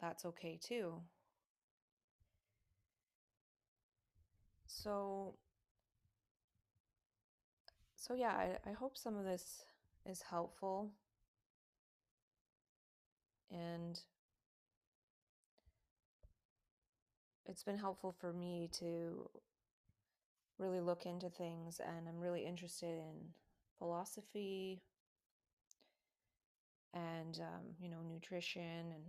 [0.00, 1.00] that's okay too.
[4.66, 5.34] So,
[7.96, 9.64] so yeah, I, I hope some of this
[10.06, 10.90] is helpful.
[13.50, 14.00] And
[17.48, 19.28] it's been helpful for me to
[20.58, 23.32] really look into things, and I'm really interested in
[23.78, 24.82] philosophy
[26.92, 28.62] and, um, you know, nutrition.
[28.62, 29.04] And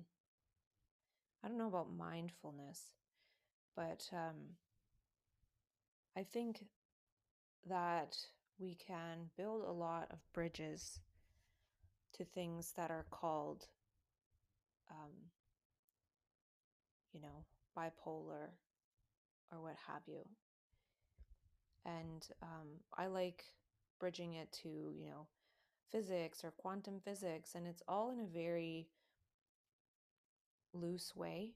[1.44, 2.92] I don't know about mindfulness,
[3.76, 4.56] but um,
[6.16, 6.66] I think
[7.68, 8.16] that
[8.58, 11.00] we can build a lot of bridges
[12.14, 13.68] to things that are called
[14.92, 15.12] um,
[17.14, 17.46] you know,
[17.80, 18.50] bipolar
[19.52, 20.26] or what have you.
[21.86, 22.68] And um,
[22.98, 23.44] I like
[24.00, 25.28] bridging it to, you know,
[25.92, 28.90] physics or quantum physics, and it's all in a very
[30.74, 31.54] loose way.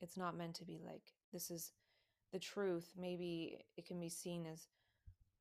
[0.00, 1.02] It's not meant to be like,
[1.32, 1.72] this is
[2.32, 2.92] the truth.
[2.98, 4.66] Maybe it can be seen as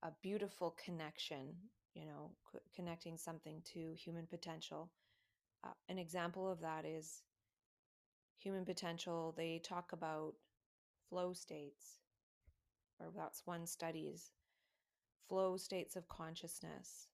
[0.03, 1.55] a beautiful connection,
[1.93, 4.91] you know, c- connecting something to human potential.
[5.63, 7.23] Uh, an example of that is
[8.39, 9.33] human potential.
[9.37, 10.33] They talk about
[11.09, 11.99] flow states,
[12.99, 14.31] or that's one studies
[15.29, 17.07] flow states of consciousness.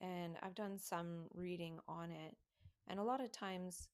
[0.00, 2.34] And I've done some reading on it.
[2.88, 3.88] And a lot of times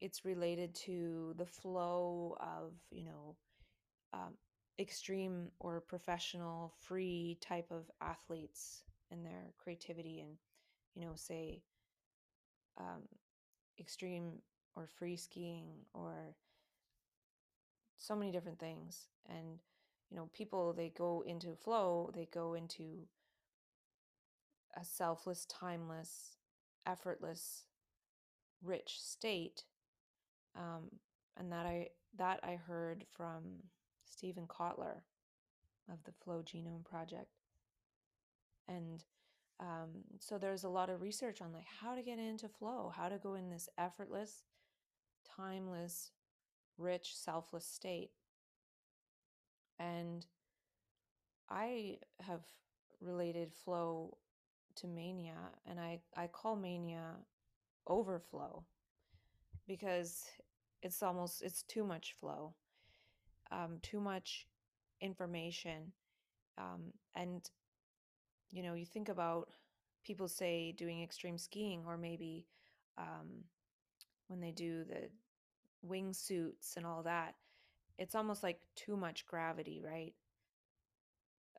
[0.00, 3.36] it's related to the flow of, you know,
[4.12, 4.34] um,
[4.78, 10.36] extreme or professional free type of athletes and their creativity and,
[10.94, 11.62] you know, say,
[12.78, 13.02] um,
[13.78, 14.32] extreme
[14.76, 16.34] or free skiing or
[17.96, 19.06] so many different things.
[19.28, 19.60] And,
[20.10, 23.06] you know, people, they go into flow, they go into
[24.76, 26.36] a selfless, timeless,
[26.86, 27.64] effortless,
[28.62, 29.64] rich state.
[30.56, 30.90] Um,
[31.36, 33.42] and that I that I heard from
[34.04, 35.02] Steven Kotler
[35.90, 37.40] of the Flow Genome Project.
[38.68, 39.02] And
[39.60, 43.08] um, so there's a lot of research on like how to get into flow, how
[43.08, 44.42] to go in this effortless,
[45.36, 46.10] timeless,
[46.78, 48.10] rich, selfless state.
[49.78, 50.26] And
[51.50, 52.42] I have
[53.00, 54.16] related flow
[54.76, 57.16] to mania, and I, I call mania
[57.86, 58.64] overflow
[59.66, 60.24] because
[60.82, 62.54] it's almost it's too much flow,
[63.50, 64.46] um, too much
[65.00, 65.92] information,
[66.58, 67.48] um, and
[68.50, 69.48] you know you think about
[70.04, 72.46] people say doing extreme skiing or maybe
[72.98, 73.44] um,
[74.28, 75.08] when they do the
[75.88, 77.34] wingsuits and all that
[77.98, 80.14] it's almost like too much gravity right?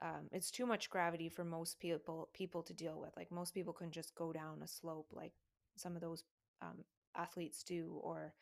[0.01, 3.73] Um, it's too much gravity for most people people to deal with like most people
[3.73, 5.31] can just go down a slope like
[5.77, 6.23] some of those
[6.61, 6.83] um,
[7.15, 8.33] athletes do or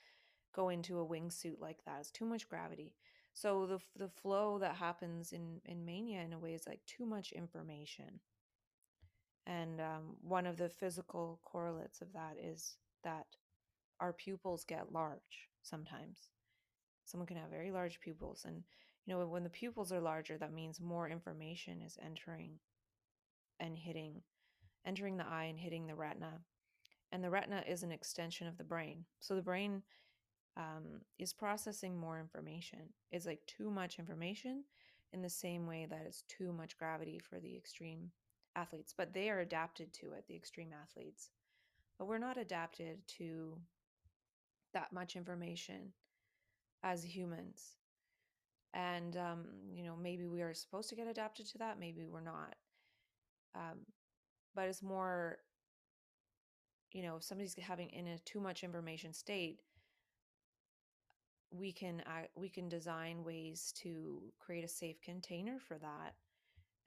[0.54, 2.94] go into a wingsuit like that it's too much gravity.
[3.34, 7.06] So the the flow that happens in in mania in a way is like too
[7.06, 8.20] much information.
[9.46, 13.26] And um, one of the physical correlates of that is that
[14.04, 16.30] our pupils get large sometimes.
[17.06, 18.43] Someone can have very large pupils.
[18.45, 18.64] And,
[19.06, 22.60] you know, when the pupils are larger, that means more information is entering
[23.62, 24.22] and hitting,
[24.86, 26.41] entering the eye and hitting the retina.
[27.14, 29.06] And the retina is an extension of the brain.
[29.22, 29.84] So the brain
[30.58, 32.82] um, is processing more information.
[33.10, 34.66] It's like too much information
[35.14, 38.12] in the same way that it's too much gravity for the extreme
[38.58, 41.30] athletes, but they are adapted to it, the extreme athletes.
[41.97, 43.58] But we're not adapted to
[44.74, 45.93] that much information
[46.84, 47.78] as humans.
[48.74, 52.21] And, um, you know, maybe we are supposed to get adapted to that, maybe we're
[52.21, 52.55] not.
[53.55, 53.80] Um,
[54.55, 55.38] but it's more,
[56.91, 59.59] you know, if somebody's having in a too much information state,
[61.51, 66.15] we can uh, we can design ways to create a safe container for that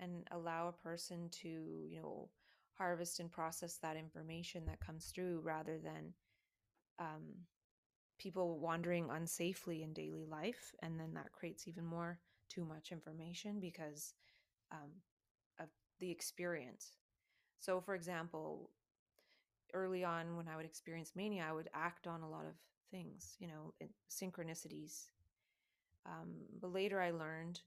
[0.01, 1.49] and allow a person to
[1.89, 2.29] you know
[2.77, 6.13] harvest and process that information that comes through rather than
[6.99, 7.23] um,
[8.19, 13.61] people wandering unsafely in daily life and then that creates even more too much information
[13.61, 14.15] because
[14.73, 14.91] um,
[15.61, 15.67] of
[16.01, 16.93] the experience
[17.61, 18.71] so for example
[19.75, 22.55] early on when i would experience mania i would act on a lot of
[22.91, 23.75] things you know
[24.11, 25.07] synchronicities
[26.07, 27.61] um, but later i learned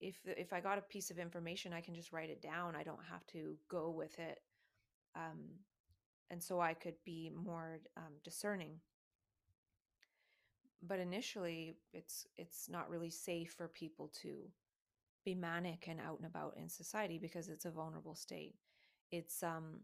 [0.00, 2.76] if if I got a piece of information, I can just write it down.
[2.76, 4.40] I don't have to go with it,
[5.16, 5.40] um,
[6.30, 8.80] and so I could be more um, discerning.
[10.82, 14.34] But initially, it's it's not really safe for people to
[15.24, 18.54] be manic and out and about in society because it's a vulnerable state.
[19.10, 19.80] It's um,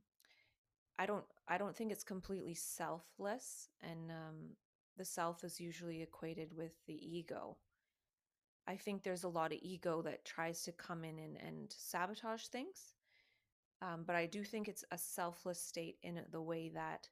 [0.99, 4.51] I don't I don't think it's completely selfless, and um,
[4.97, 7.57] the self is usually equated with the ego
[8.67, 12.47] I think there's a lot of ego that tries to come in and, and sabotage
[12.47, 12.95] things.
[13.83, 17.09] Um, but I do think it's a selfless state in the way that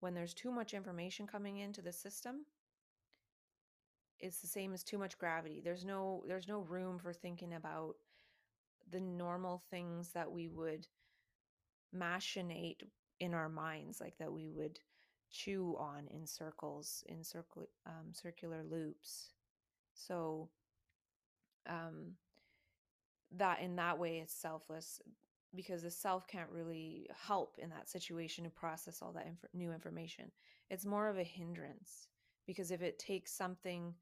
[0.00, 2.44] when there's too much information coming into the system,
[4.20, 5.60] it's the same as too much gravity.
[5.62, 7.96] There's no there's no room for thinking about
[8.90, 10.86] the normal things that we would
[11.94, 12.82] machinate
[13.20, 14.78] in our minds, like that we would
[15.30, 19.30] chew on in circles, in circle um, circular loops.
[19.94, 20.48] So
[21.68, 22.12] um,
[23.36, 25.00] that in that way it's selfless
[25.54, 29.72] because the self can't really help in that situation to process all that inf- new
[29.72, 30.30] information.
[30.70, 32.08] It's more of a hindrance
[32.46, 33.94] because if it takes something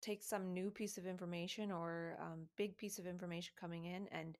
[0.00, 4.38] takes some new piece of information or um, big piece of information coming in and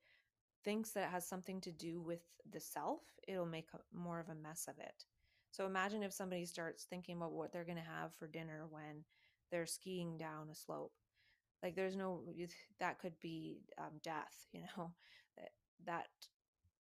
[0.64, 2.20] thinks that it has something to do with
[2.52, 5.04] the self it'll make a, more of a mess of it.
[5.50, 9.04] So imagine if somebody starts thinking about what they're going to have for dinner when
[9.50, 10.92] they're skiing down a slope.
[11.62, 12.22] Like there's no
[12.80, 14.92] that could be um, death you know?
[15.36, 15.50] That
[15.86, 16.06] that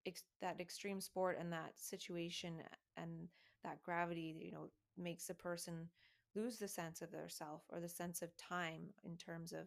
[0.08, 2.56] ex- that extreme sport and that situation
[2.96, 3.28] and
[3.64, 5.90] that gravity you know makes a person
[6.38, 9.66] lose the sense of their self or the sense of time in terms of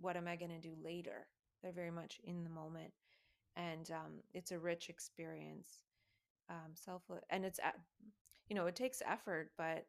[0.00, 1.26] what am i going to do later
[1.62, 2.92] they're very much in the moment
[3.56, 5.80] and um, it's a rich experience
[6.50, 7.58] um, self and it's
[8.48, 9.86] you know it takes effort but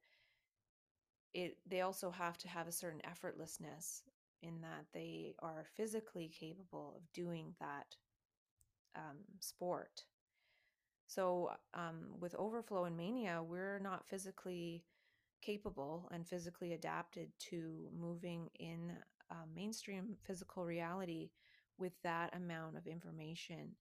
[1.33, 4.01] it they also have to have a certain effortlessness
[4.41, 7.95] in that they are physically capable of doing that
[8.95, 10.03] um, sport.
[11.07, 14.83] So, um, with overflow and mania, we're not physically
[15.41, 18.91] capable and physically adapted to moving in
[19.31, 21.29] uh, mainstream physical reality
[21.77, 23.75] with that amount of information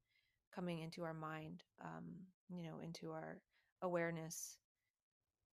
[0.54, 2.04] coming into our mind, um,
[2.48, 3.38] you know, into our
[3.82, 4.58] awareness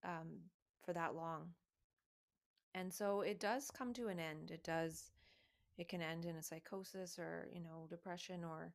[0.04, 0.38] um,
[0.84, 1.48] for that long.
[2.74, 4.50] And so it does come to an end.
[4.50, 5.10] It does,
[5.76, 8.72] it can end in a psychosis or, you know, depression or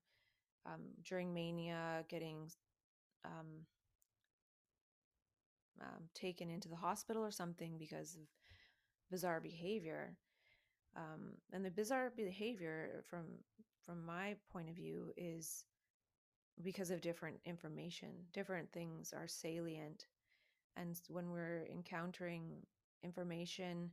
[0.65, 2.49] um, during mania, getting
[5.82, 8.21] um, taken into the hospital or something because of
[9.11, 10.17] bizarre behavior.
[10.95, 13.26] Um, and the bizarre behavior, from
[13.86, 15.65] from my point of view, is
[16.63, 18.09] because of different information.
[18.34, 20.05] Different things are salient,
[20.78, 22.65] and when we're encountering
[23.03, 23.91] information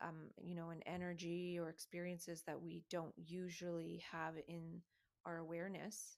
[0.00, 4.80] um, you know, an energy or experiences that we don't usually have in
[5.26, 6.16] our awareness,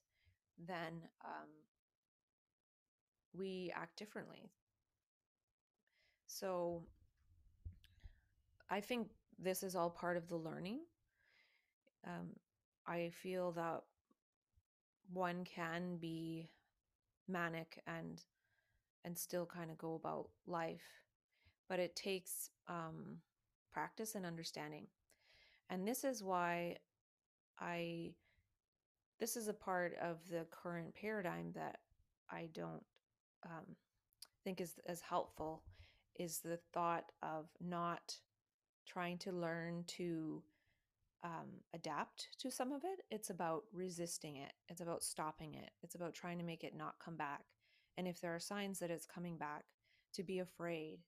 [0.57, 1.49] then um,
[3.37, 4.51] we act differently.
[6.27, 6.83] So
[8.69, 9.09] I think
[9.39, 10.79] this is all part of the learning.
[12.05, 12.29] Um,
[12.87, 13.83] I feel that
[15.11, 16.49] one can be
[17.27, 18.21] manic and
[19.05, 21.03] and still kind of go about life,
[21.67, 23.17] but it takes um,
[23.73, 24.87] practice and understanding.
[25.69, 26.77] And this is why
[27.59, 28.13] I
[29.19, 31.79] this is a part of the current paradigm that
[32.29, 32.83] I don't
[33.45, 33.75] um,
[34.43, 35.63] think is as helpful
[36.15, 38.17] is the thought of not
[38.87, 40.43] trying to learn to
[41.23, 42.99] um, adapt to some of it.
[43.09, 44.51] It's about resisting it.
[44.67, 45.71] It's about stopping it.
[45.81, 47.43] It's about trying to make it not come back.
[47.97, 49.63] And if there are signs that it's coming back,
[50.13, 50.99] to be afraid.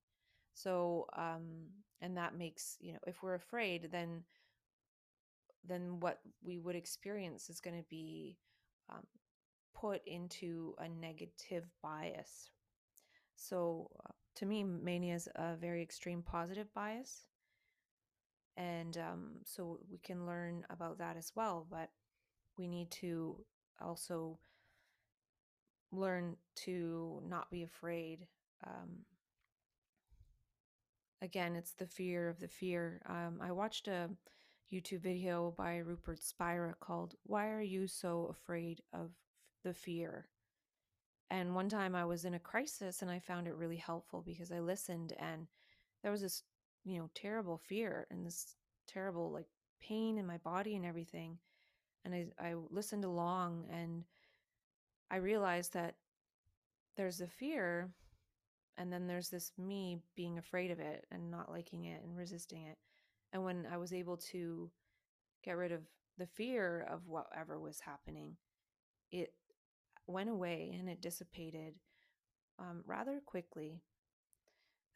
[0.53, 1.67] So, um,
[2.01, 4.23] and that makes you know, if we're afraid, then
[5.67, 8.37] then what we would experience is going to be
[8.89, 9.03] um,
[9.79, 12.49] put into a negative bias.
[13.35, 17.25] So, uh, to me, mania is a very extreme positive bias.
[18.57, 21.67] And um, so we can learn about that as well.
[21.69, 21.89] But
[22.57, 23.43] we need to
[23.81, 24.39] also
[25.91, 28.27] learn to not be afraid.
[28.65, 29.05] Um,
[31.21, 33.01] again, it's the fear of the fear.
[33.07, 34.09] Um, I watched a
[34.71, 39.11] YouTube video by Rupert Spira called Why Are You So Afraid of
[39.65, 40.27] the Fear?
[41.29, 44.51] And one time I was in a crisis and I found it really helpful because
[44.51, 45.47] I listened and
[46.01, 46.43] there was this,
[46.85, 48.55] you know, terrible fear and this
[48.87, 49.47] terrible like
[49.81, 51.37] pain in my body and everything.
[52.05, 54.03] And I, I listened along and
[55.09, 55.95] I realized that
[56.95, 57.89] there's the fear
[58.77, 62.61] and then there's this me being afraid of it and not liking it and resisting
[62.61, 62.77] it
[63.35, 64.71] and when I was able to
[65.43, 65.81] get rid of
[66.17, 68.37] the fear of whatever was happening,
[69.11, 69.33] it
[70.07, 71.75] went away and it dissipated
[72.59, 73.81] um, rather quickly.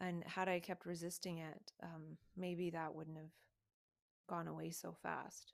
[0.02, 3.32] And had I kept resisting it, um, maybe that wouldn't have
[4.30, 5.54] gone away so fast.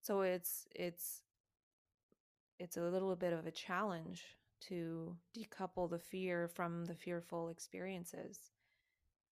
[0.00, 1.22] So it's it's
[2.58, 4.24] it's a little bit of a challenge
[4.68, 8.52] to decouple the fear from the fearful experiences.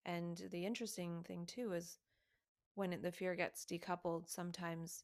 [0.05, 1.99] And the interesting thing too is
[2.73, 5.03] when the fear gets decoupled, sometimes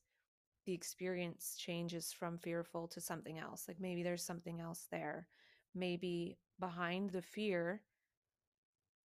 [0.67, 3.65] the experience changes from fearful to something else.
[3.67, 5.27] Like maybe there's something else there.
[5.73, 7.81] Maybe behind the fear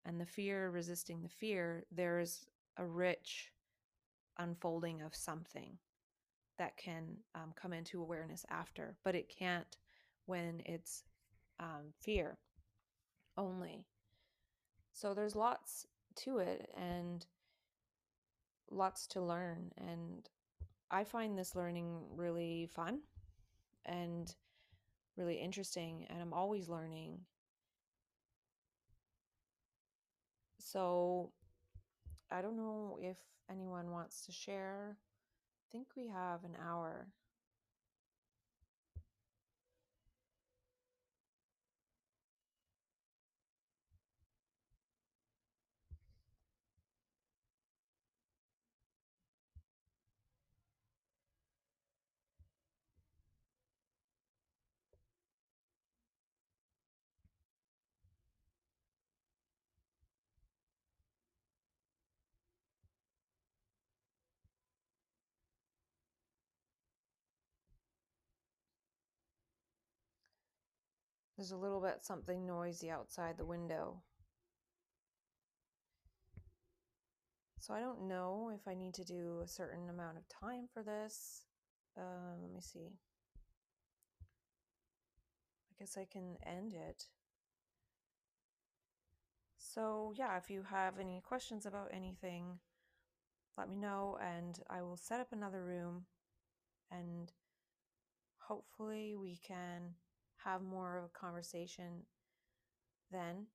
[0.05, 2.47] and the fear resisting the fear, there's
[2.79, 3.53] a rich
[4.39, 5.77] unfolding of something
[6.59, 9.77] that can um, come into awareness after, but it can't
[10.27, 11.05] when it's
[11.61, 12.39] um, fear
[13.37, 13.85] only.
[14.95, 15.87] So there's lots
[16.17, 16.71] to it.
[16.77, 17.27] And
[18.71, 19.73] lots to learn.
[19.77, 20.29] And
[20.91, 23.01] I find this learning really fun
[23.87, 24.35] and
[25.17, 26.07] really interesting.
[26.11, 27.21] And I'm always learning.
[30.59, 31.31] So
[32.31, 33.17] I don't know if
[33.51, 34.97] anyone wants to share.
[34.97, 37.09] I think we have an hour.
[71.41, 74.03] There's a little bit something noisy outside the window.
[77.59, 80.83] So I don't know if I need to do a certain amount of time for
[80.83, 81.47] this.
[81.97, 82.93] Uh, let me see.
[85.71, 87.05] I guess I can end it.
[89.57, 92.59] So, yeah, if you have any questions about anything,
[93.57, 96.05] let me know and I will set up another room
[96.91, 97.33] and
[98.41, 99.95] hopefully we can
[100.45, 102.05] have more of a conversation
[103.11, 103.47] then.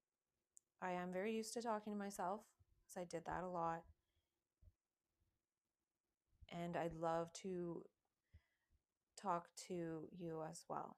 [0.82, 2.42] I am very used to talking to myself
[2.84, 3.84] because I did that a lot.
[6.52, 7.84] And I'd love to
[9.20, 10.98] talk to you as well.